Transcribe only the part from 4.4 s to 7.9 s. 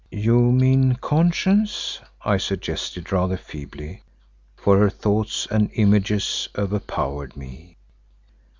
for her thoughts and images overpowered me.